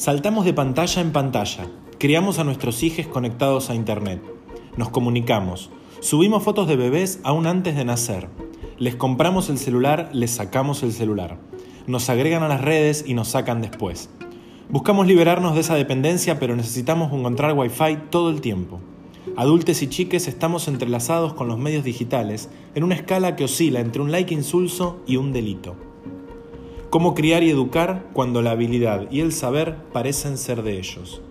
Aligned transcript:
Saltamos 0.00 0.46
de 0.46 0.54
pantalla 0.54 1.02
en 1.02 1.12
pantalla, 1.12 1.66
criamos 1.98 2.38
a 2.38 2.44
nuestros 2.44 2.82
hijos 2.82 3.06
conectados 3.06 3.68
a 3.68 3.74
Internet, 3.74 4.22
nos 4.78 4.88
comunicamos, 4.88 5.68
subimos 6.00 6.42
fotos 6.42 6.66
de 6.68 6.76
bebés 6.76 7.20
aún 7.22 7.46
antes 7.46 7.76
de 7.76 7.84
nacer, 7.84 8.28
les 8.78 8.96
compramos 8.96 9.50
el 9.50 9.58
celular, 9.58 10.08
les 10.14 10.30
sacamos 10.30 10.82
el 10.82 10.94
celular, 10.94 11.36
nos 11.86 12.08
agregan 12.08 12.42
a 12.42 12.48
las 12.48 12.62
redes 12.62 13.04
y 13.06 13.12
nos 13.12 13.28
sacan 13.28 13.60
después. 13.60 14.08
Buscamos 14.70 15.06
liberarnos 15.06 15.54
de 15.54 15.60
esa 15.60 15.74
dependencia, 15.74 16.40
pero 16.40 16.56
necesitamos 16.56 17.12
encontrar 17.12 17.52
Wi-Fi 17.52 18.04
todo 18.08 18.30
el 18.30 18.40
tiempo. 18.40 18.80
Adultos 19.36 19.82
y 19.82 19.88
chiques 19.88 20.28
estamos 20.28 20.66
entrelazados 20.66 21.34
con 21.34 21.46
los 21.46 21.58
medios 21.58 21.84
digitales 21.84 22.48
en 22.74 22.84
una 22.84 22.94
escala 22.94 23.36
que 23.36 23.44
oscila 23.44 23.80
entre 23.80 24.00
un 24.00 24.10
like 24.10 24.32
insulso 24.32 25.02
y 25.06 25.16
un 25.16 25.34
delito. 25.34 25.89
Cómo 26.90 27.14
criar 27.14 27.44
y 27.44 27.50
educar 27.50 28.08
cuando 28.12 28.42
la 28.42 28.50
habilidad 28.50 29.08
y 29.12 29.20
el 29.20 29.32
saber 29.32 29.76
parecen 29.92 30.36
ser 30.36 30.64
de 30.64 30.76
ellos. 30.76 31.22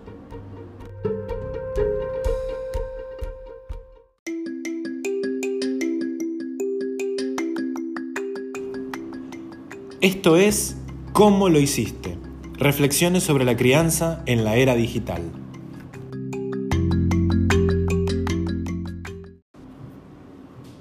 Esto 10.00 10.36
es 10.36 10.78
¿Cómo 11.12 11.50
lo 11.50 11.60
hiciste? 11.60 12.16
Reflexiones 12.54 13.22
sobre 13.22 13.44
la 13.44 13.54
crianza 13.54 14.22
en 14.24 14.44
la 14.44 14.56
era 14.56 14.74
digital. 14.74 15.20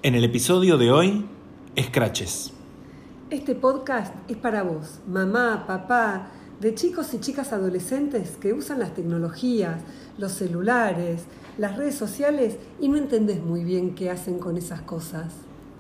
En 0.04 0.16
el 0.16 0.24
episodio 0.24 0.78
de 0.78 0.92
hoy, 0.92 1.26
Scratches. 1.78 2.54
Este 3.32 3.54
podcast 3.54 4.12
es 4.28 4.38
para 4.38 4.64
vos, 4.64 5.02
mamá, 5.08 5.66
papá, 5.68 6.32
de 6.60 6.74
chicos 6.74 7.14
y 7.14 7.20
chicas 7.20 7.54
adolescentes 7.54 8.38
que 8.38 8.54
usan 8.54 8.80
las 8.80 8.96
tecnologías, 8.96 9.84
los 10.18 10.32
celulares, 10.32 11.26
las 11.60 11.78
redes 11.78 11.94
sociales 11.94 12.58
y 12.82 12.88
no 12.90 12.98
entendés 12.98 13.44
muy 13.44 13.64
bien 13.64 13.94
qué 13.94 14.10
hacen 14.10 14.40
con 14.40 14.58
esas 14.58 14.82
cosas. 14.82 15.32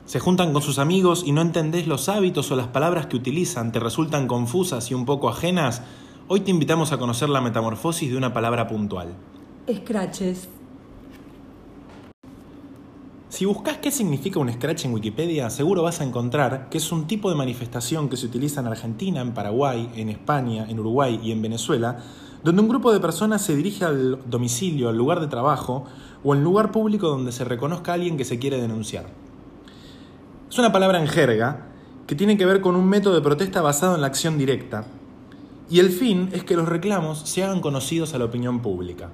Se 0.05 0.19
juntan 0.19 0.53
con 0.53 0.61
sus 0.61 0.77
amigos 0.77 1.23
y 1.25 1.31
no 1.31 1.41
entendés 1.41 1.87
los 1.87 2.07
hábitos 2.07 2.51
o 2.51 2.55
las 2.55 2.67
palabras 2.67 3.07
que 3.07 3.15
utilizan, 3.15 3.71
te 3.71 3.79
resultan 3.79 4.27
confusas 4.27 4.91
y 4.91 4.93
un 4.93 5.05
poco 5.05 5.27
ajenas. 5.27 5.81
Hoy 6.27 6.41
te 6.41 6.51
invitamos 6.51 6.91
a 6.91 6.99
conocer 6.99 7.29
la 7.29 7.41
metamorfosis 7.41 8.11
de 8.11 8.17
una 8.17 8.31
palabra 8.31 8.67
puntual. 8.67 9.15
Scratches. 9.67 10.49
Si 13.39 13.45
buscas 13.45 13.77
qué 13.77 13.89
significa 13.89 14.37
un 14.37 14.51
scratch 14.51 14.83
en 14.83 14.93
Wikipedia, 14.93 15.49
seguro 15.49 15.81
vas 15.81 16.01
a 16.01 16.03
encontrar 16.03 16.67
que 16.67 16.77
es 16.77 16.91
un 16.91 17.07
tipo 17.07 17.29
de 17.29 17.37
manifestación 17.37 18.09
que 18.09 18.17
se 18.17 18.25
utiliza 18.25 18.59
en 18.59 18.67
Argentina, 18.67 19.21
en 19.21 19.33
Paraguay, 19.33 19.89
en 19.95 20.09
España, 20.09 20.65
en 20.67 20.77
Uruguay 20.77 21.21
y 21.23 21.31
en 21.31 21.41
Venezuela, 21.41 21.99
donde 22.43 22.61
un 22.61 22.67
grupo 22.67 22.91
de 22.91 22.99
personas 22.99 23.41
se 23.41 23.55
dirige 23.55 23.85
al 23.85 24.29
domicilio, 24.29 24.89
al 24.89 24.97
lugar 24.97 25.21
de 25.21 25.27
trabajo 25.27 25.85
o 26.21 26.33
al 26.33 26.43
lugar 26.43 26.73
público 26.73 27.07
donde 27.07 27.31
se 27.31 27.45
reconozca 27.45 27.93
a 27.93 27.95
alguien 27.95 28.17
que 28.17 28.25
se 28.25 28.39
quiere 28.39 28.59
denunciar. 28.59 29.05
Es 30.49 30.59
una 30.59 30.73
palabra 30.73 30.99
en 30.99 31.07
jerga 31.07 31.67
que 32.07 32.15
tiene 32.15 32.37
que 32.37 32.45
ver 32.45 32.59
con 32.59 32.75
un 32.75 32.89
método 32.89 33.15
de 33.15 33.21
protesta 33.21 33.61
basado 33.61 33.95
en 33.95 34.01
la 34.01 34.07
acción 34.07 34.37
directa, 34.37 34.83
y 35.69 35.79
el 35.79 35.91
fin 35.91 36.27
es 36.33 36.43
que 36.43 36.57
los 36.57 36.67
reclamos 36.67 37.19
se 37.19 37.45
hagan 37.45 37.61
conocidos 37.61 38.13
a 38.13 38.17
la 38.17 38.25
opinión 38.25 38.59
pública. 38.59 39.11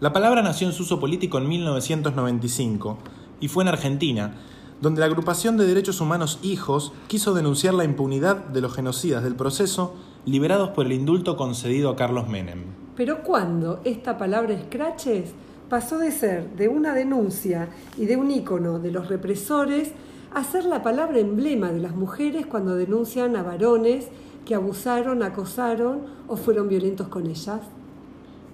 La 0.00 0.12
palabra 0.12 0.42
nació 0.42 0.68
en 0.68 0.72
su 0.72 0.84
uso 0.84 1.00
político 1.00 1.38
en 1.38 1.48
1995 1.48 2.98
y 3.40 3.48
fue 3.48 3.64
en 3.64 3.68
Argentina, 3.68 4.36
donde 4.80 5.00
la 5.00 5.06
agrupación 5.06 5.56
de 5.56 5.66
derechos 5.66 6.00
humanos 6.00 6.38
Hijos 6.40 6.92
quiso 7.08 7.34
denunciar 7.34 7.74
la 7.74 7.82
impunidad 7.82 8.36
de 8.36 8.60
los 8.60 8.72
genocidas 8.74 9.24
del 9.24 9.34
proceso 9.34 9.96
liberados 10.24 10.68
por 10.68 10.86
el 10.86 10.92
indulto 10.92 11.36
concedido 11.36 11.90
a 11.90 11.96
Carlos 11.96 12.28
Menem. 12.28 12.66
Pero 12.94 13.24
cuando 13.24 13.80
esta 13.82 14.16
palabra 14.18 14.56
scratches 14.66 15.32
pasó 15.68 15.98
de 15.98 16.12
ser 16.12 16.48
de 16.54 16.68
una 16.68 16.94
denuncia 16.94 17.68
y 17.96 18.06
de 18.06 18.16
un 18.16 18.30
ícono 18.30 18.78
de 18.78 18.92
los 18.92 19.08
represores 19.08 19.90
a 20.32 20.44
ser 20.44 20.64
la 20.64 20.84
palabra 20.84 21.18
emblema 21.18 21.72
de 21.72 21.80
las 21.80 21.96
mujeres 21.96 22.46
cuando 22.46 22.76
denuncian 22.76 23.34
a 23.34 23.42
varones 23.42 24.06
que 24.44 24.54
abusaron, 24.54 25.24
acosaron 25.24 26.02
o 26.28 26.36
fueron 26.36 26.68
violentos 26.68 27.08
con 27.08 27.26
ellas. 27.26 27.62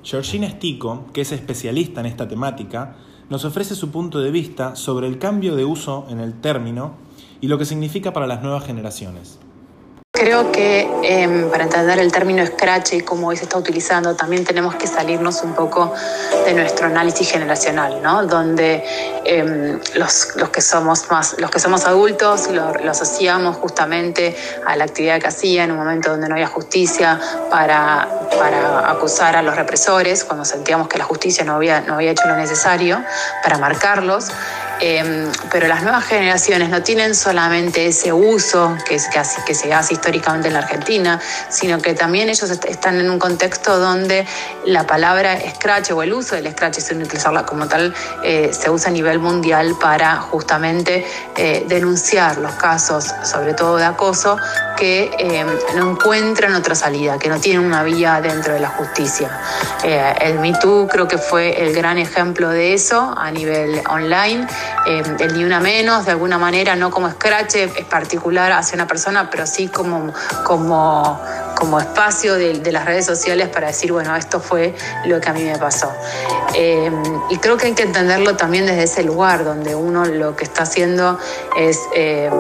Georgina 0.04 0.50
Stico, 0.50 1.06
que 1.14 1.22
es 1.22 1.32
especialista 1.32 2.00
en 2.00 2.06
esta 2.06 2.28
temática, 2.28 2.96
nos 3.30 3.46
ofrece 3.46 3.74
su 3.74 3.90
punto 3.90 4.20
de 4.20 4.30
vista 4.30 4.76
sobre 4.76 5.06
el 5.06 5.18
cambio 5.18 5.56
de 5.56 5.64
uso 5.64 6.06
en 6.10 6.20
el 6.20 6.40
término 6.40 6.92
y 7.40 7.48
lo 7.48 7.56
que 7.56 7.64
significa 7.64 8.12
para 8.12 8.26
las 8.26 8.42
nuevas 8.42 8.66
generaciones. 8.66 9.38
Creo 10.24 10.50
que 10.50 10.88
em, 11.02 11.50
para 11.50 11.64
entender 11.64 11.98
el 11.98 12.10
término 12.10 12.46
scratch 12.46 12.94
y 12.94 13.00
cómo 13.02 13.26
hoy 13.26 13.36
se 13.36 13.42
está 13.42 13.58
utilizando, 13.58 14.16
también 14.16 14.42
tenemos 14.42 14.74
que 14.74 14.86
salirnos 14.86 15.42
un 15.42 15.52
poco 15.52 15.92
de 16.46 16.54
nuestro 16.54 16.86
análisis 16.86 17.30
generacional, 17.30 18.00
¿no? 18.02 18.24
Donde 18.24 18.82
em, 19.26 19.78
los, 19.96 20.28
que 20.50 20.62
somos 20.62 21.10
más, 21.10 21.36
los 21.36 21.50
que 21.50 21.60
somos 21.60 21.84
adultos 21.84 22.48
lo, 22.48 22.72
asociamos 22.88 23.56
justamente 23.58 24.34
a 24.64 24.74
la 24.76 24.84
actividad 24.84 25.20
que 25.20 25.26
hacía 25.26 25.64
en 25.64 25.72
un 25.72 25.76
momento 25.76 26.12
donde 26.12 26.26
no 26.26 26.36
había 26.36 26.46
justicia 26.46 27.20
para, 27.50 28.08
para 28.38 28.92
acusar 28.92 29.36
a 29.36 29.42
los 29.42 29.54
represores, 29.54 30.24
cuando 30.24 30.46
sentíamos 30.46 30.88
que 30.88 30.96
la 30.96 31.04
justicia 31.04 31.44
no 31.44 31.56
había, 31.56 31.82
no 31.82 31.96
había 31.96 32.12
hecho 32.12 32.26
lo 32.26 32.36
necesario 32.36 33.04
para 33.42 33.58
marcarlos. 33.58 34.30
Em, 34.80 35.30
pero 35.50 35.68
las 35.68 35.82
nuevas 35.82 36.04
generaciones 36.04 36.68
no 36.68 36.82
tienen 36.82 37.14
solamente 37.14 37.86
ese 37.86 38.12
uso 38.12 38.76
que, 38.86 38.98
se 38.98 39.72
hace 39.72 39.94
históricamente 39.94 40.48
en 40.48 40.54
la 40.54 40.60
Argentina, 40.60 41.20
sino 41.48 41.80
que 41.80 41.94
también 41.94 42.28
ellos 42.28 42.50
están 42.50 42.98
en 42.98 43.08
un 43.10 43.18
contexto 43.18 43.78
donde 43.78 44.26
la 44.64 44.86
palabra 44.86 45.38
scratch 45.54 45.92
o 45.92 46.02
el 46.02 46.12
uso 46.12 46.34
del 46.34 46.50
scratch, 46.50 46.78
sin 46.78 47.02
utilizarla 47.02 47.46
como 47.46 47.68
tal, 47.68 47.94
eh, 48.22 48.50
se 48.52 48.68
usa 48.70 48.88
a 48.88 48.92
nivel 48.92 49.18
mundial 49.18 49.76
para 49.80 50.16
justamente 50.16 51.06
eh, 51.36 51.64
denunciar 51.68 52.38
los 52.38 52.52
casos, 52.54 53.14
sobre 53.22 53.54
todo 53.54 53.76
de 53.76 53.84
acoso, 53.84 54.36
que 54.76 55.10
em, 55.18 55.46
no 55.76 55.92
encuentran 55.92 56.54
otra 56.54 56.74
salida, 56.74 57.18
que 57.18 57.28
no 57.28 57.38
tienen 57.38 57.64
una 57.64 57.84
vía 57.84 58.20
dentro 58.20 58.54
de 58.54 58.60
la 58.60 58.68
justicia. 58.68 59.30
Eh, 59.84 60.14
el 60.20 60.40
MeToo 60.40 60.88
creo 60.88 61.06
que 61.06 61.18
fue 61.18 61.62
el 61.62 61.72
gran 61.74 61.98
ejemplo 61.98 62.48
de 62.48 62.74
eso 62.74 63.14
a 63.16 63.30
nivel 63.30 63.82
online 63.88 64.46
eh, 64.86 65.02
el 65.18 65.34
ni 65.34 65.44
una 65.44 65.60
menos, 65.60 66.04
de 66.04 66.12
alguna 66.12 66.38
manera, 66.38 66.76
no 66.76 66.90
como 66.90 67.10
scratch 67.10 67.56
es 67.56 67.84
particular 67.84 68.52
hacia 68.52 68.74
una 68.74 68.86
persona, 68.86 69.30
pero 69.30 69.46
sí 69.46 69.68
como, 69.68 70.12
como, 70.44 71.20
como 71.56 71.80
espacio 71.80 72.34
de, 72.34 72.72
las 72.72 72.84
redes 72.84 73.06
sociales 73.06 73.48
para 73.48 73.68
decir, 73.68 73.92
bueno, 73.92 74.14
esto 74.16 74.40
fue 74.40 74.74
lo 75.06 75.20
que 75.20 75.28
a 75.28 75.32
mí 75.32 75.44
me 75.44 75.58
pasó. 75.58 75.92
Eh, 76.54 76.90
y 77.30 77.38
creo 77.38 77.56
que 77.56 77.66
hay 77.66 77.74
que 77.74 77.84
entenderlo 77.84 78.36
también 78.36 78.66
desde 78.66 78.84
ese 78.84 79.02
lugar, 79.04 79.44
donde 79.44 79.74
uno 79.74 80.04
lo 80.04 80.36
que 80.36 80.44
está 80.44 80.64
haciendo 80.64 81.18
es 81.56 81.78
eh, 81.94 82.30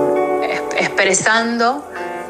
expresando 0.76 1.84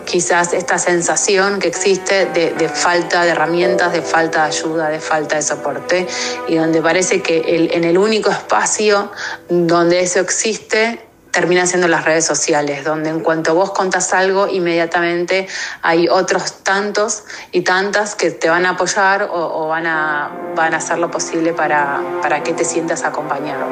quizás 0.04 0.52
esta 0.52 0.78
sensación 0.78 1.58
que 1.58 1.68
existe 1.68 2.26
de, 2.26 2.68
falta 2.68 3.24
de 3.24 3.30
herramientas, 3.30 3.92
de 3.92 4.02
falta 4.02 4.42
de 4.42 4.48
ayuda, 4.48 4.88
de 4.88 5.00
falta 5.00 5.36
de 5.36 5.42
soporte, 5.42 6.06
y 6.48 6.56
donde 6.56 6.80
parece 6.80 7.22
que 7.22 7.68
en 7.72 7.84
el 7.84 7.98
único 7.98 8.30
espacio 8.30 9.10
donde 9.48 10.00
eso 10.00 10.20
existe 10.20 11.00
termina 11.34 11.66
siendo 11.66 11.88
las 11.88 12.04
redes 12.04 12.24
sociales, 12.24 12.84
donde 12.84 13.10
en 13.10 13.18
cuanto 13.18 13.56
vos 13.56 13.72
contas 13.72 14.14
algo, 14.14 14.46
inmediatamente 14.46 15.48
hay 15.82 16.06
otros 16.08 16.62
tantos 16.62 17.24
y 17.50 17.62
tantas 17.62 18.14
que 18.14 18.30
te 18.30 18.48
van 18.48 18.64
a 18.66 18.70
apoyar 18.70 19.28
o, 19.32 19.66
van, 19.66 19.86
a, 19.88 20.30
van 20.54 20.74
a 20.74 20.76
hacer 20.76 20.98
lo 20.98 21.10
posible 21.10 21.52
para, 21.52 22.00
para 22.22 22.44
que 22.44 22.52
te 22.52 22.64
sientas 22.64 23.02
acompañado. 23.02 23.66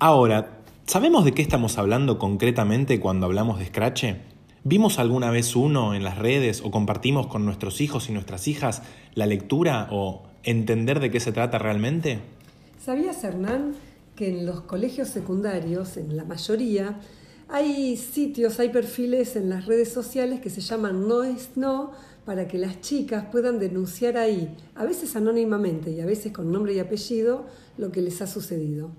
Ahora, 0.00 0.55
¿Sabemos 0.88 1.24
de 1.24 1.34
qué 1.34 1.42
estamos 1.42 1.78
hablando 1.78 2.16
concretamente 2.16 3.00
cuando 3.00 3.26
hablamos 3.26 3.58
de 3.58 3.66
Scratch? 3.66 4.04
¿Vimos 4.62 5.00
alguna 5.00 5.32
vez 5.32 5.56
uno 5.56 5.96
en 5.96 6.04
las 6.04 6.16
redes 6.16 6.62
o 6.64 6.70
compartimos 6.70 7.26
con 7.26 7.44
nuestros 7.44 7.80
hijos 7.80 8.08
y 8.08 8.12
nuestras 8.12 8.46
hijas 8.46 8.82
la 9.16 9.26
lectura 9.26 9.88
o 9.90 10.22
entender 10.44 11.00
de 11.00 11.10
qué 11.10 11.18
se 11.18 11.32
trata 11.32 11.58
realmente? 11.58 12.20
¿Sabías, 12.78 13.24
Hernán, 13.24 13.74
que 14.14 14.28
en 14.28 14.46
los 14.46 14.60
colegios 14.60 15.08
secundarios, 15.08 15.96
en 15.96 16.16
la 16.16 16.24
mayoría, 16.24 17.00
hay 17.48 17.96
sitios, 17.96 18.60
hay 18.60 18.68
perfiles 18.68 19.34
en 19.34 19.50
las 19.50 19.66
redes 19.66 19.92
sociales 19.92 20.40
que 20.40 20.50
se 20.50 20.60
llaman 20.60 21.08
No 21.08 21.24
es 21.24 21.56
No 21.56 21.90
para 22.24 22.46
que 22.46 22.58
las 22.58 22.80
chicas 22.80 23.24
puedan 23.32 23.58
denunciar 23.58 24.16
ahí, 24.16 24.54
a 24.76 24.84
veces 24.84 25.16
anónimamente 25.16 25.90
y 25.90 26.00
a 26.00 26.06
veces 26.06 26.32
con 26.32 26.52
nombre 26.52 26.74
y 26.74 26.78
apellido, 26.78 27.44
lo 27.76 27.90
que 27.90 28.02
les 28.02 28.22
ha 28.22 28.28
sucedido? 28.28 28.92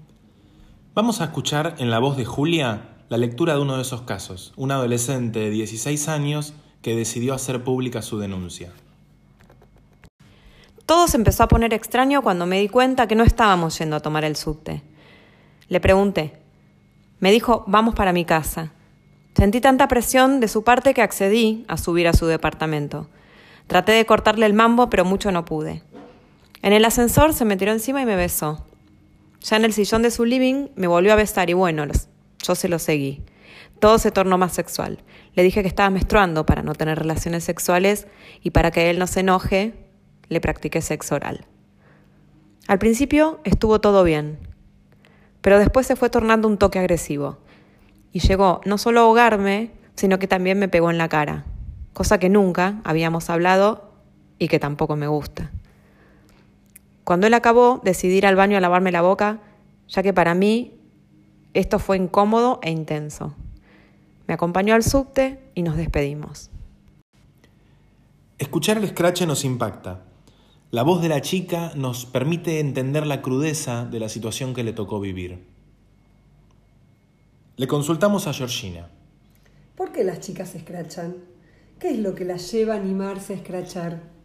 Vamos 0.98 1.22
a 1.22 1.26
escuchar 1.26 1.76
en 1.78 1.92
la 1.92 2.00
voz 2.00 2.18
de 2.18 2.26
Julia 2.26 2.90
la 3.08 3.20
lectura 3.20 3.54
de 3.54 3.62
uno 3.62 3.76
de 3.76 3.84
esos 3.84 4.02
casos, 4.02 4.52
un 4.56 4.72
adolescente 4.72 5.38
de 5.38 5.52
16 5.52 6.08
años 6.08 6.56
que 6.82 6.96
decidió 6.96 7.36
hacer 7.36 7.64
pública 7.64 8.02
su 8.02 8.18
denuncia. 8.18 8.72
Todo 10.88 11.08
se 11.08 11.18
empezó 11.18 11.44
a 11.44 11.48
poner 11.48 11.72
extraño 11.76 12.24
cuando 12.24 12.48
me 12.48 12.60
di 12.60 12.68
cuenta 12.68 13.06
que 13.06 13.14
no 13.14 13.24
estábamos 13.24 13.78
yendo 13.78 13.96
a 13.96 14.00
tomar 14.00 14.24
el 14.24 14.36
subte. 14.36 14.82
Le 15.70 15.80
pregunté. 15.80 16.40
Me 17.20 17.32
dijo, 17.32 17.64
vamos 17.68 17.94
para 17.94 18.12
mi 18.12 18.26
casa. 18.26 18.72
Sentí 19.36 19.62
tanta 19.62 19.88
presión 19.88 20.40
de 20.40 20.48
su 20.48 20.64
parte 20.64 20.96
que 20.96 21.04
accedí 21.04 21.64
a 21.68 21.78
subir 21.78 22.08
a 22.08 22.14
su 22.14 22.26
departamento. 22.26 23.08
Traté 23.68 23.92
de 23.92 24.08
cortarle 24.08 24.48
el 24.48 24.56
mambo, 24.56 24.90
pero 24.90 25.06
mucho 25.06 25.32
no 25.32 25.46
pude. 25.46 25.84
En 26.64 26.74
el 26.74 26.84
ascensor 26.86 27.36
se 27.36 27.46
me 27.46 27.56
tiró 27.56 27.72
encima 27.72 28.02
y 28.02 28.08
me 28.08 28.16
besó. 28.16 28.67
Ya 29.42 29.58
en 29.58 29.66
el 29.66 29.74
sillón 29.74 30.02
de 30.02 30.12
su 30.12 30.26
living 30.26 30.68
me 30.76 30.88
volvió 30.88 31.14
a 31.14 31.16
besar 31.16 31.50
y 31.50 31.54
bueno, 31.54 31.86
yo 32.44 32.56
se 32.56 32.70
lo 32.70 32.80
seguí. 32.80 33.24
Todo 33.80 34.00
se 34.00 34.12
tornó 34.12 34.38
más 34.38 34.54
sexual. 34.54 35.00
Le 35.34 35.44
dije 35.44 35.62
que 35.62 35.68
estaba 35.68 35.90
menstruando 35.90 36.46
para 36.46 36.64
no 36.64 36.74
tener 36.74 36.98
relaciones 36.98 37.44
sexuales 37.44 38.08
y 38.42 38.52
para 38.52 38.72
que 38.72 38.90
él 38.90 38.98
no 39.00 39.08
se 39.08 39.20
enoje, 39.20 39.74
le 40.30 40.42
practiqué 40.42 40.82
sexo 40.82 41.16
oral. 41.16 41.46
Al 42.68 42.80
principio 42.80 43.40
estuvo 43.44 43.80
todo 43.80 44.04
bien, 44.04 44.40
pero 45.42 45.60
después 45.60 45.88
se 45.88 45.96
fue 45.96 46.10
tornando 46.10 46.48
un 46.48 46.58
toque 46.58 46.80
agresivo 46.80 47.38
y 48.12 48.20
llegó 48.20 48.62
no 48.66 48.78
solo 48.78 49.00
a 49.00 49.04
ahogarme, 49.04 49.72
sino 49.96 50.20
que 50.20 50.28
también 50.28 50.60
me 50.60 50.68
pegó 50.68 50.92
en 50.92 50.98
la 50.98 51.08
cara, 51.08 51.46
cosa 51.94 52.20
que 52.20 52.30
nunca 52.30 52.82
habíamos 52.84 53.30
hablado 53.30 53.94
y 54.40 54.48
que 54.48 54.60
tampoco 54.60 54.96
me 54.96 55.08
gusta. 55.08 55.52
Cuando 57.08 57.26
él 57.26 57.34
acabó, 57.36 57.80
decidí 57.86 58.18
ir 58.18 58.26
al 58.26 58.36
baño 58.36 58.58
a 58.58 58.60
lavarme 58.60 58.92
la 58.92 59.02
boca, 59.02 59.40
ya 59.88 60.04
que 60.04 60.12
para 60.12 60.36
mí 60.36 60.78
esto 61.54 61.80
fue 61.80 61.96
incómodo 61.96 62.60
e 62.62 62.70
intenso. 62.70 63.34
Me 64.28 64.34
acompañó 64.34 64.76
al 64.76 64.84
subte 64.84 65.40
y 65.56 65.64
nos 65.64 65.78
despedimos. 65.78 66.50
Escuchar 68.38 68.76
el 68.76 68.90
scratch 68.90 69.22
nos 69.22 69.46
impacta. 69.46 70.04
La 70.70 70.84
voz 70.84 71.02
de 71.02 71.08
la 71.08 71.22
chica 71.22 71.72
nos 71.76 72.06
permite 72.06 72.60
entender 72.60 73.08
la 73.08 73.22
crudeza 73.22 73.86
de 73.86 74.02
la 74.02 74.10
situación 74.10 74.54
que 74.54 74.66
le 74.66 74.74
tocó 74.74 75.00
vivir. 75.00 75.46
Le 77.56 77.68
consultamos 77.68 78.28
a 78.28 78.34
Georgina. 78.34 78.90
¿Por 79.78 79.94
qué 79.94 80.04
las 80.04 80.20
chicas 80.20 80.50
se 80.50 80.58
escrachan? 80.58 81.16
¿Qué 81.80 81.92
es 81.92 82.00
lo 82.00 82.16
que 82.16 82.26
las 82.26 82.52
lleva 82.52 82.74
a 82.74 82.78
animarse 82.78 83.32
a 83.32 83.38
escrachar? 83.38 84.17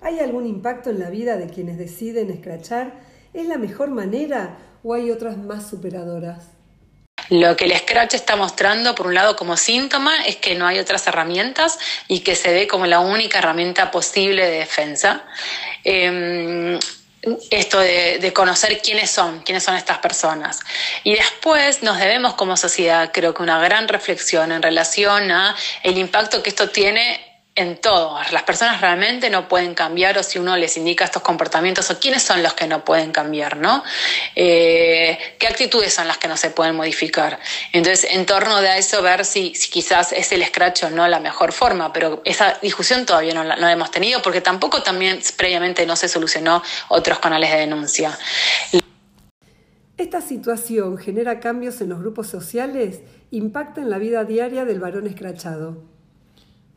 ¿Hay 0.00 0.20
algún 0.20 0.46
impacto 0.46 0.90
en 0.90 1.00
la 1.00 1.10
vida 1.10 1.36
de 1.36 1.48
quienes 1.48 1.76
deciden 1.76 2.30
escrachar? 2.30 2.92
¿Es 3.34 3.46
la 3.46 3.58
mejor 3.58 3.90
manera 3.90 4.58
o 4.82 4.94
hay 4.94 5.10
otras 5.10 5.36
más 5.36 5.68
superadoras? 5.68 6.48
Lo 7.30 7.56
que 7.56 7.66
el 7.66 7.76
Scratch 7.76 8.14
está 8.14 8.36
mostrando, 8.36 8.94
por 8.94 9.08
un 9.08 9.14
lado, 9.14 9.36
como 9.36 9.56
síntoma, 9.56 10.24
es 10.24 10.36
que 10.36 10.54
no 10.54 10.66
hay 10.66 10.78
otras 10.78 11.06
herramientas 11.06 11.78
y 12.06 12.20
que 12.20 12.34
se 12.34 12.52
ve 12.52 12.66
como 12.66 12.86
la 12.86 13.00
única 13.00 13.38
herramienta 13.38 13.90
posible 13.90 14.46
de 14.46 14.58
defensa. 14.60 15.24
Em, 15.84 16.78
esto 17.50 17.80
de, 17.80 18.18
de, 18.18 18.32
conocer 18.32 18.80
quiénes 18.80 19.10
son, 19.10 19.40
quiénes 19.40 19.64
son 19.64 19.74
estas 19.74 19.98
personas. 19.98 20.60
Y 21.04 21.16
después 21.16 21.82
nos 21.82 21.98
debemos 21.98 22.34
como 22.34 22.56
sociedad, 22.56 23.10
creo 23.12 23.34
que 23.34 23.42
una 23.42 23.60
gran 23.60 23.88
reflexión 23.88 24.52
en 24.52 24.62
relación 24.62 25.30
a 25.30 25.54
el 25.82 25.98
impacto 25.98 26.42
que 26.42 26.50
esto 26.50 26.70
tiene 26.70 27.27
en 27.58 27.76
todo. 27.76 28.16
Las 28.30 28.44
personas 28.44 28.80
realmente 28.80 29.30
no 29.30 29.48
pueden 29.48 29.74
cambiar 29.74 30.16
o 30.16 30.22
si 30.22 30.38
uno 30.38 30.56
les 30.56 30.76
indica 30.76 31.04
estos 31.04 31.22
comportamientos 31.22 31.90
o 31.90 31.98
quiénes 31.98 32.22
son 32.22 32.40
los 32.40 32.54
que 32.54 32.68
no 32.68 32.84
pueden 32.84 33.10
cambiar, 33.10 33.56
¿no? 33.56 33.82
Eh, 34.36 35.18
¿Qué 35.38 35.48
actitudes 35.48 35.92
son 35.92 36.06
las 36.06 36.18
que 36.18 36.28
no 36.28 36.36
se 36.36 36.50
pueden 36.50 36.76
modificar? 36.76 37.40
Entonces, 37.72 38.12
en 38.12 38.26
torno 38.26 38.60
de 38.60 38.78
eso, 38.78 39.02
ver 39.02 39.24
si, 39.24 39.50
quizás 39.50 40.12
es 40.12 40.30
el 40.30 40.44
scratch 40.44 40.84
o 40.84 40.90
no 40.90 41.08
la 41.08 41.18
mejor 41.18 41.52
forma, 41.52 41.92
pero 41.92 42.22
esa 42.24 42.56
discusión 42.62 43.04
todavía 43.04 43.34
no 43.34 43.42
la, 43.42 43.72
hemos 43.72 43.90
tenido 43.90 44.22
porque 44.22 44.40
tampoco 44.40 44.84
también 44.84 45.18
previamente 45.36 45.84
no 45.84 45.96
se 45.96 46.08
solucionó 46.08 46.62
otros 46.88 47.18
canales 47.18 47.50
de 47.50 47.58
denuncia. 47.58 48.16
Esta 49.96 50.20
situación 50.20 50.96
genera 50.96 51.40
cambios 51.40 51.80
en 51.80 51.88
los 51.88 51.98
grupos 51.98 52.28
sociales, 52.28 53.00
impacta 53.32 53.80
en 53.80 53.90
la 53.90 53.98
vida 53.98 54.22
diaria 54.22 54.64
del 54.64 54.78
varón 54.78 55.08
escrachado. 55.08 55.97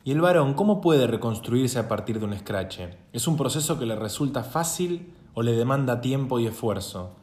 ¿Y 0.04 0.10
el 0.10 0.20
varón 0.20 0.54
cómo 0.54 0.80
puede 0.80 1.06
reconstruirse 1.06 1.78
a 1.78 1.86
partir 1.86 2.18
de 2.18 2.24
un 2.24 2.32
escrache? 2.32 2.96
¿Es 3.12 3.28
un 3.28 3.36
proceso 3.36 3.78
que 3.78 3.86
le 3.86 3.94
resulta 3.94 4.42
fácil 4.42 5.14
o 5.34 5.42
le 5.42 5.52
demanda 5.52 6.00
tiempo 6.00 6.40
y 6.40 6.46
esfuerzo? 6.48 7.14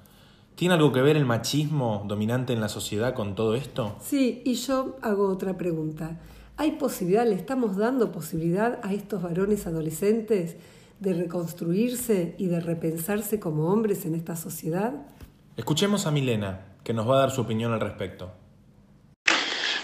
¿Tiene 0.55 0.75
algo 0.75 0.93
que 0.93 1.01
ver 1.01 1.17
el 1.17 1.25
machismo 1.25 2.05
dominante 2.07 2.53
en 2.53 2.61
la 2.61 2.69
sociedad 2.69 3.13
con 3.13 3.35
todo 3.35 3.55
esto? 3.55 3.97
Sí, 3.99 4.41
y 4.45 4.53
yo 4.53 4.95
hago 5.01 5.27
otra 5.27 5.57
pregunta. 5.57 6.21
¿Hay 6.55 6.71
posibilidad, 6.71 7.27
le 7.27 7.35
estamos 7.35 7.75
dando 7.75 8.13
posibilidad 8.13 8.79
a 8.81 8.93
estos 8.93 9.23
varones 9.23 9.67
adolescentes 9.67 10.55
de 11.01 11.13
reconstruirse 11.13 12.35
y 12.37 12.45
de 12.45 12.61
repensarse 12.61 13.41
como 13.41 13.73
hombres 13.73 14.05
en 14.05 14.15
esta 14.15 14.37
sociedad? 14.37 14.93
Escuchemos 15.57 16.05
a 16.05 16.11
Milena, 16.11 16.61
que 16.85 16.93
nos 16.93 17.09
va 17.09 17.17
a 17.17 17.19
dar 17.19 17.31
su 17.31 17.41
opinión 17.41 17.73
al 17.73 17.81
respecto. 17.81 18.31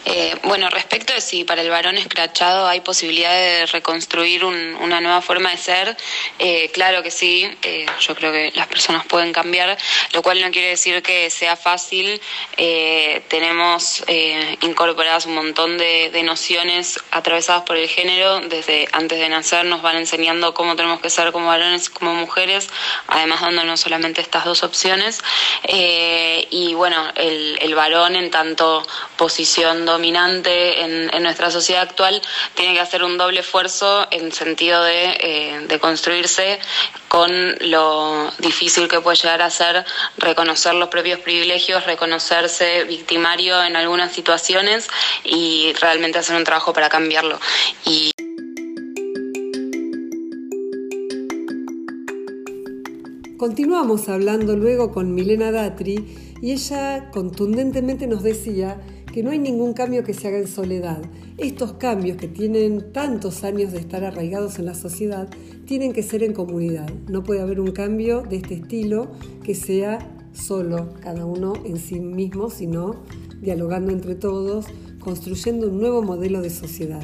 Eh, 0.06 0.38
bueno, 0.44 0.70
respecto 0.70 1.14
de 1.14 1.22
si 1.22 1.44
para 1.44 1.62
el 1.62 1.70
varón 1.70 1.98
escrachado 1.98 2.68
hay 2.68 2.82
posibilidad 2.82 3.34
de 3.34 3.66
reconstruir 3.66 4.46
una 4.46 5.02
nueva 5.02 5.22
forma 5.22 5.50
de 5.50 5.58
ser, 5.58 5.98
eh, 6.38 6.70
claro 6.72 7.02
que 7.02 7.10
sí, 7.10 7.50
eh, 7.64 7.88
yo 8.00 8.16
creo 8.16 8.32
que 8.32 8.52
las 8.54 8.68
personas 8.68 9.06
pueden 9.08 9.34
cambiar, 9.34 9.76
lo 10.14 10.22
cual 10.22 10.42
no 10.42 10.52
quiere 10.52 10.70
decir 10.70 11.02
que 11.02 11.30
sea 11.32 11.56
fácil. 11.56 12.22
tenemos 13.28 14.04
incorporadas 14.62 15.26
un 15.26 15.36
montón 15.36 15.78
de, 15.78 16.10
de, 16.12 16.24
nociones 16.24 17.00
atravesadas 17.12 17.64
por 17.64 17.78
el 17.78 17.88
género, 17.88 18.42
desde 18.42 18.88
antes 18.92 19.20
de 19.20 19.30
nacer 19.30 19.66
nos 19.66 19.82
van 19.82 19.98
enseñando 19.98 20.54
cómo 20.54 20.76
tenemos 20.76 21.00
que 21.02 21.10
ser 21.10 21.32
como 21.32 21.48
varones 21.48 21.88
y 21.88 21.90
como 21.90 22.14
mujeres, 22.14 22.70
además 23.08 23.42
dándonos 23.42 23.80
solamente 23.80 24.22
estas 24.22 24.46
dos 24.46 24.64
opciones. 24.64 25.22
y 25.68 26.74
bueno, 26.76 27.12
el, 27.16 27.58
el 27.62 27.76
varón 27.76 28.16
en 28.16 28.30
tanto 28.30 28.86
posición 29.18 29.86
dominante, 29.96 30.82
en, 30.82 31.24
nuestra 31.24 31.50
sociedad 31.50 31.82
actual 31.82 32.22
tiene 32.54 32.74
que 32.74 32.80
hacer 32.80 33.04
un 33.04 33.18
doble 33.18 33.40
esfuerzo 33.40 34.06
en 34.12 34.32
sentido 34.32 34.84
de, 34.84 35.18
eh, 35.20 35.66
de 35.68 35.80
construirse 35.80 36.60
con 37.08 37.32
lo 37.62 38.30
difícil 38.40 38.88
que 38.88 39.00
puede 39.00 39.18
llegar 39.18 39.42
a 39.42 39.50
ser 39.50 39.86
reconocer 40.18 40.74
los 40.76 40.90
propios 40.90 41.20
privilegios, 41.22 41.86
reconocerse 41.86 42.84
victimario 42.84 43.64
en 43.64 43.76
algunas 43.76 44.12
situaciones 44.12 44.88
y 45.24 45.74
realmente 45.80 46.20
hacer 46.20 46.36
un 46.36 46.44
trabajo 46.44 46.74
para 46.74 46.90
cambiarlo. 46.90 47.40
Continuamos 53.38 54.10
hablando 54.10 54.56
luego 54.56 54.92
con 54.92 55.14
Milena 55.14 55.52
Datri 55.52 56.36
y 56.42 56.52
ella 56.52 57.12
contundentemente 57.12 58.08
nos 58.08 58.24
decía 58.24 58.82
que 59.16 59.24
no 59.24 59.32
hay 59.32 59.40
ningún 59.40 59.72
cambio 59.72 60.04
que 60.04 60.14
se 60.14 60.28
haga 60.28 60.40
en 60.40 60.48
soledad. 60.48 61.02
Estos 61.38 61.72
cambios 61.76 62.18
que 62.18 62.28
tienen 62.28 62.92
tantos 62.92 63.46
años 63.46 63.72
de 63.72 63.80
estar 63.80 64.04
arraigados 64.04 64.60
en 64.60 64.66
la 64.66 64.74
sociedad 64.74 65.30
tienen 65.64 65.94
que 65.94 66.04
ser 66.04 66.22
en 66.22 66.34
comunidad. 66.34 66.90
No 67.08 67.24
puede 67.24 67.40
haber 67.40 67.62
un 67.62 67.72
cambio 67.72 68.24
de 68.24 68.36
este 68.36 68.56
estilo 68.56 69.08
que 69.42 69.56
sea 69.56 70.00
solo, 70.34 70.96
cada 71.00 71.26
uno 71.26 71.54
en 71.64 71.78
sí 71.78 72.02
mismo, 72.02 72.50
sino 72.50 73.06
dialogando 73.42 73.94
entre 73.94 74.16
todos, 74.16 74.66
construyendo 75.00 75.70
un 75.70 75.80
nuevo 75.80 76.02
modelo 76.02 76.42
de 76.42 76.50
sociedad. 76.50 77.04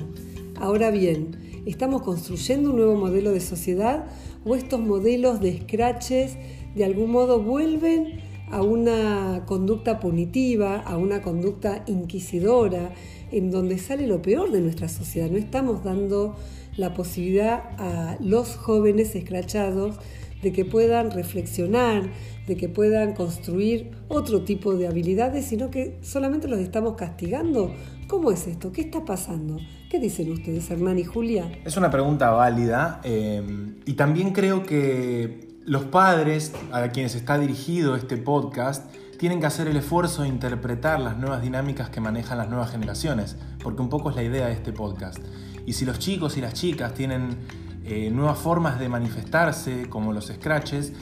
Ahora 0.60 0.92
bien, 0.92 1.38
¿estamos 1.66 2.02
construyendo 2.02 2.72
un 2.72 2.76
nuevo 2.76 2.98
modelo 2.98 3.32
de 3.32 3.40
sociedad 3.40 4.06
o 4.44 4.56
estos 4.56 4.82
modelos 4.82 5.40
de 5.40 5.62
scratches 5.62 6.36
de 6.76 6.84
algún 6.84 7.12
modo 7.12 7.42
vuelven 7.42 8.21
a 8.52 8.62
una 8.62 9.44
conducta 9.46 10.00
punitiva, 10.00 10.78
a 10.80 10.98
una 10.98 11.22
conducta 11.22 11.84
inquisidora, 11.88 12.92
en 13.32 13.50
donde 13.50 13.78
sale 13.78 14.08
lo 14.08 14.22
peor 14.22 14.52
de 14.52 14.62
nuestra 14.62 14.90
sociedad. 14.90 15.30
No 15.30 15.38
estamos 15.38 15.84
dando 15.84 16.36
la 16.78 16.94
posibilidad 16.94 17.64
a 17.78 18.18
los 18.20 18.56
jóvenes 18.56 19.16
escrachados 19.16 19.98
de 20.42 20.52
que 20.52 20.66
puedan 20.66 21.12
reflexionar, 21.12 22.10
de 22.48 22.58
que 22.58 22.68
puedan 22.68 23.14
construir 23.14 23.92
otro 24.08 24.44
tipo 24.44 24.76
de 24.76 24.88
habilidades, 24.88 25.46
sino 25.46 25.70
que 25.70 26.00
solamente 26.02 26.48
los 26.48 26.60
estamos 26.60 26.96
castigando. 26.96 27.74
¿Cómo 28.08 28.32
es 28.32 28.48
esto? 28.48 28.72
¿Qué 28.72 28.82
está 28.82 29.06
pasando? 29.06 29.58
¿Qué 29.90 30.00
dicen 30.00 30.32
ustedes, 30.32 30.70
Hernán 30.72 31.00
y 31.00 31.04
Julia? 31.04 31.52
Es 31.64 31.78
una 31.78 31.92
pregunta 31.92 32.32
válida 32.32 33.02
eh, 33.04 33.42
y 33.86 33.94
también 33.94 34.32
creo 34.32 34.64
que 34.64 35.51
los 35.66 35.84
padres 35.86 36.54
a 36.72 36.88
quienes 36.90 37.16
está 37.16 37.38
dirigido 37.38 37.96
este 37.96 38.18
podcast 38.18 38.92
tienen 39.18 39.40
que 39.40 39.46
hacer 39.46 39.68
el 39.68 39.78
esfuerzo 39.78 40.24
de 40.24 40.28
interpretar 40.28 41.00
las 41.00 41.18
nuevas 41.18 41.44
dinámicas 41.44 41.90
que 41.90 42.02
manejan 42.02 42.40
las 42.40 42.50
nuevas 42.50 42.72
generaciones, 42.72 43.38
porque 43.62 43.84
un 43.84 43.90
poco 43.90 44.10
es 44.10 44.16
la 44.16 44.24
idea 44.24 44.48
de 44.48 44.54
este 44.54 44.74
podcast. 44.74 45.20
Y 45.68 45.74
si 45.74 45.86
los 45.86 46.00
chicos 46.00 46.38
y 46.38 46.42
las 46.42 46.56
chicas 46.56 46.96
tienen 46.96 47.38
eh, 47.86 48.10
nuevas 48.10 48.40
formas 48.40 48.80
de 48.80 48.90
manifestarse, 48.90 49.88
como 49.90 50.12
los 50.14 50.26
scratches, 50.28 50.94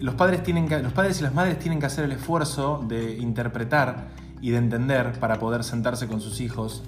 los 0.00 0.16
padres, 0.16 0.42
tienen 0.42 0.68
los 0.82 0.92
padres 0.92 1.20
y 1.20 1.22
las 1.22 1.34
madres 1.34 1.60
tienen 1.60 1.78
que 1.78 1.86
hacer 1.86 2.04
el 2.04 2.12
esfuerzo 2.12 2.84
de 2.88 3.16
interpretar 3.18 4.08
y 4.40 4.50
de 4.50 4.56
entender 4.56 5.12
para 5.20 5.38
poder 5.38 5.62
sentarse 5.62 6.08
con 6.08 6.20
sus 6.20 6.40
hijos 6.40 6.82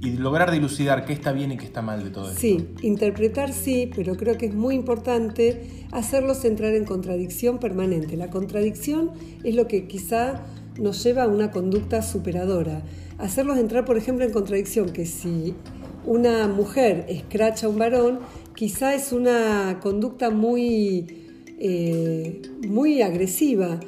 y 0.00 0.10
lograr 0.12 0.50
dilucidar 0.50 1.04
qué 1.04 1.12
está 1.12 1.32
bien 1.32 1.52
y 1.52 1.56
qué 1.56 1.64
está 1.64 1.82
mal 1.82 2.04
de 2.04 2.10
todo 2.10 2.28
esto. 2.28 2.40
Sí, 2.40 2.68
interpretar 2.82 3.52
sí, 3.52 3.90
pero 3.94 4.16
creo 4.16 4.36
que 4.36 4.46
es 4.46 4.54
muy 4.54 4.74
importante 4.74 5.86
hacerlos 5.90 6.44
entrar 6.44 6.74
en 6.74 6.84
contradicción 6.84 7.58
permanente. 7.58 8.16
La 8.16 8.30
contradicción 8.30 9.12
es 9.42 9.54
lo 9.54 9.66
que 9.68 9.86
quizá 9.86 10.44
nos 10.78 11.02
lleva 11.02 11.24
a 11.24 11.28
una 11.28 11.50
conducta 11.50 12.02
superadora. 12.02 12.82
Hacerlos 13.18 13.58
entrar, 13.58 13.84
por 13.84 13.96
ejemplo, 13.96 14.24
en 14.24 14.32
contradicción, 14.32 14.90
que 14.90 15.06
si 15.06 15.54
una 16.04 16.46
mujer 16.46 17.06
escracha 17.08 17.66
a 17.66 17.70
un 17.70 17.78
varón, 17.78 18.20
quizá 18.54 18.94
es 18.94 19.12
una 19.12 19.80
conducta 19.82 20.30
muy, 20.30 21.06
eh, 21.58 22.42
muy 22.68 23.00
agresiva, 23.00 23.80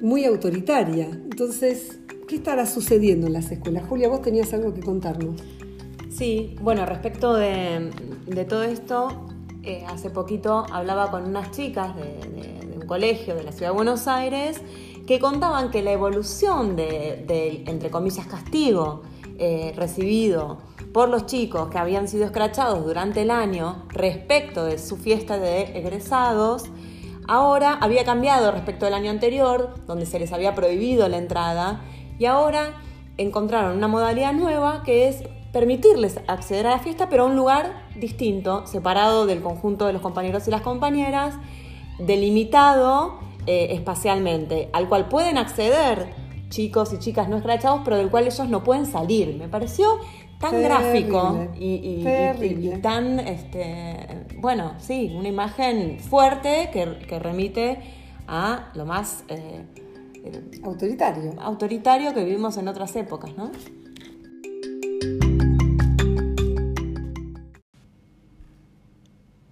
muy 0.00 0.24
autoritaria. 0.24 1.08
Entonces, 1.30 1.98
¿qué 2.32 2.36
estará 2.36 2.64
sucediendo 2.64 3.26
en 3.26 3.34
las 3.34 3.50
escuelas? 3.50 3.84
Julia, 3.86 4.08
vos 4.08 4.22
tenías 4.22 4.54
algo 4.54 4.72
que 4.72 4.80
contarnos. 4.80 5.38
Sí, 6.08 6.56
bueno, 6.62 6.86
respecto 6.86 7.34
de, 7.34 7.90
todo 8.48 8.62
esto, 8.62 9.26
eh, 9.62 9.84
hace 9.86 10.08
poquito 10.08 10.64
hablaba 10.72 11.10
con 11.10 11.24
unas 11.24 11.50
chicas 11.50 11.94
de, 11.94 12.78
un 12.80 12.86
colegio 12.86 13.34
de 13.34 13.42
la 13.42 13.52
ciudad 13.52 13.72
de 13.72 13.76
Buenos 13.76 14.08
Aires 14.08 14.62
que 15.06 15.20
contaban 15.20 15.70
que 15.70 15.82
la 15.82 15.92
evolución 15.92 16.74
de, 16.74 17.64
entre 17.66 17.90
comillas, 17.90 18.26
castigo 18.26 19.02
eh, 19.38 19.74
recibido 19.76 20.56
por 20.94 21.10
los 21.10 21.26
chicos 21.26 21.68
que 21.68 21.76
habían 21.76 22.08
sido 22.08 22.24
escrachados 22.24 22.82
durante 22.82 23.20
el 23.20 23.30
año 23.30 23.84
respecto 23.90 24.64
de 24.64 24.78
su 24.78 24.96
fiesta 24.96 25.38
de 25.38 25.64
egresados, 25.78 26.64
ahora 27.28 27.74
había 27.74 28.06
cambiado 28.06 28.50
respecto 28.52 28.86
del 28.86 28.94
año 28.94 29.10
anterior, 29.10 29.74
donde 29.86 30.06
se 30.06 30.18
les 30.18 30.32
había 30.32 30.54
prohibido 30.54 31.06
la 31.08 31.18
entrada, 31.18 31.82
y 32.18 32.26
ahora 32.26 32.74
encontraron 33.16 33.76
una 33.76 33.88
modalidad 33.88 34.32
nueva 34.32 34.82
que 34.84 35.08
es 35.08 35.24
permitirles 35.52 36.18
acceder 36.28 36.66
a 36.66 36.70
la 36.70 36.78
fiesta, 36.78 37.08
pero 37.08 37.24
a 37.24 37.26
un 37.26 37.36
lugar 37.36 37.84
distinto, 37.94 38.66
separado 38.66 39.26
del 39.26 39.42
conjunto 39.42 39.86
de 39.86 39.92
los 39.92 40.02
compañeros 40.02 40.48
y 40.48 40.50
las 40.50 40.62
compañeras, 40.62 41.34
delimitado 41.98 43.20
eh, 43.46 43.68
espacialmente, 43.70 44.70
al 44.72 44.88
cual 44.88 45.08
pueden 45.08 45.36
acceder 45.36 46.14
chicos 46.48 46.92
y 46.92 46.98
chicas 46.98 47.28
no 47.28 47.36
escrachados, 47.36 47.82
pero 47.84 47.96
del 47.96 48.10
cual 48.10 48.26
ellos 48.26 48.48
no 48.48 48.64
pueden 48.64 48.86
salir. 48.86 49.36
Me 49.36 49.48
pareció 49.48 49.98
tan 50.38 50.62
gráfico 50.62 51.48
y, 51.58 52.04
tan, 52.82 53.20
este, 53.20 54.26
bueno, 54.38 54.74
sí, 54.78 55.12
una 55.16 55.28
imagen 55.28 55.98
fuerte 56.00 56.70
que, 56.72 57.18
remite 57.18 57.78
a 58.26 58.70
lo 58.74 58.84
más 58.84 59.24
eh, 59.28 59.64
autoritario. 60.64 61.34
autoritario 61.40 62.14
que 62.14 62.24
vivimos 62.24 62.56
en 62.56 62.68
otras 62.68 62.94
épocas, 62.96 63.32
¿no? 63.36 63.52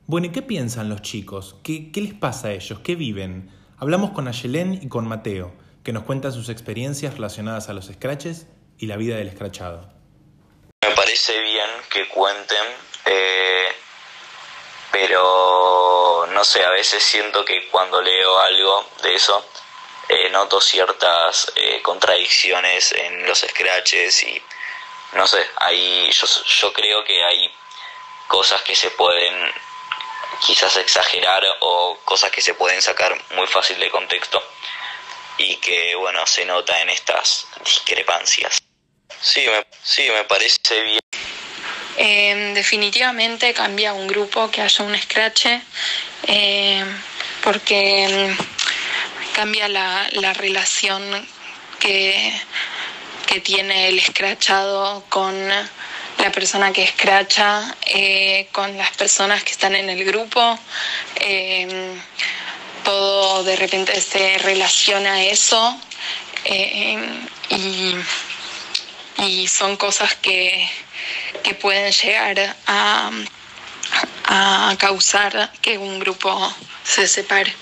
Bueno, 0.07 0.27
¿y 0.27 0.31
qué 0.31 0.43
piensan 0.43 0.89
los 0.89 1.03
chicos? 1.03 1.57
¿Qué, 1.63 1.93
¿Qué, 1.93 2.01
les 2.01 2.15
pasa 2.15 2.49
a 2.49 2.53
ellos? 2.53 2.81
¿Qué 2.81 2.97
viven? 2.97 3.51
Hablamos 3.79 4.11
con 4.11 4.27
Ayelén 4.27 4.75
y 4.75 4.89
con 4.89 5.07
Mateo, 5.07 5.53
que 5.85 5.93
nos 5.93 6.03
cuentan 6.03 6.33
sus 6.33 6.49
experiencias 6.49 7.15
relacionadas 7.15 7.69
a 7.69 7.73
los 7.73 7.87
scratches 7.87 8.47
y 8.79 8.87
la 8.87 8.97
vida 8.97 9.17
del 9.17 9.29
escrachado 9.29 10.01
parece 11.11 11.41
bien 11.41 11.71
que 11.91 12.09
cuenten, 12.09 12.65
eh, 13.07 13.75
pero 14.93 16.27
no 16.31 16.45
sé, 16.45 16.65
a 16.65 16.71
veces 16.71 17.03
siento 17.03 17.45
que 17.45 17.69
cuando 17.69 18.01
leo 18.01 18.39
algo 18.39 18.87
de 19.03 19.15
eso, 19.15 19.45
eh, 20.11 20.29
noto 20.31 20.61
ciertas 20.61 21.53
eh, 21.55 21.81
contradicciones 21.83 22.91
en 22.91 23.25
los 23.27 23.39
scratches 23.39 24.25
y 24.25 24.43
no 25.13 25.25
sé, 25.25 25.47
ahí 25.57 26.11
yo, 26.11 26.27
yo 26.61 26.73
creo 26.73 27.05
que 27.05 27.23
hay 27.25 27.49
cosas 28.27 28.61
que 28.63 28.75
se 28.75 28.91
pueden 28.91 29.53
quizás 30.45 30.77
exagerar 30.79 31.45
o 31.61 31.97
cosas 32.05 32.33
que 32.33 32.41
se 32.41 32.55
pueden 32.55 32.83
sacar 32.83 33.17
muy 33.37 33.47
fácil 33.47 33.79
de 33.79 33.89
contexto 33.89 34.43
y 35.39 35.57
que 35.57 35.95
bueno 35.95 36.27
se 36.27 36.45
nota 36.45 36.81
en 36.81 36.91
estas 36.91 37.47
discrepancias. 37.65 38.59
Sí, 39.21 39.47
me, 39.47 39.65
sí, 39.81 40.11
me 40.11 40.25
parece 40.25 40.83
bien. 40.83 41.01
Eh, 41.97 42.53
definitivamente 42.55 43.55
cambia 43.55 43.93
un 43.93 44.09
grupo 44.09 44.51
que 44.51 44.63
haya 44.63 44.85
un 44.85 44.99
scratch 44.99 45.47
eh, 46.27 46.85
porque 47.43 48.07
mm, 48.09 48.60
cambia 49.41 49.69
la, 49.69 50.07
la 50.13 50.35
relación 50.35 51.03
que, 51.79 52.31
que, 53.27 53.41
tiene 53.41 53.89
el 53.89 53.99
escrachado 53.99 55.03
con 55.09 55.35
la 55.49 56.31
persona 56.31 56.75
que 56.75 56.83
escracha, 56.83 57.75
eh, 57.87 58.49
con 58.53 58.77
las 58.77 58.91
personas 58.91 59.43
que 59.43 59.53
están 59.53 59.75
en 59.75 59.89
el 59.89 60.05
grupo. 60.05 60.59
todo 62.85 63.43
de 63.45 63.57
repente 63.57 63.99
se 64.01 64.37
relaciona 64.39 65.15
a 65.15 65.23
eso 65.23 65.81
y 67.49 67.95
y 69.27 69.49
son 69.49 69.77
cosas 69.77 70.15
que, 70.17 70.69
pueden 71.61 71.93
llegar 71.93 72.57
a, 72.67 73.11
a 74.25 74.77
causar 74.79 75.51
que 75.61 75.79
un 75.79 75.99
grupo 75.99 76.31
se 76.85 77.07
separe. 77.09 77.55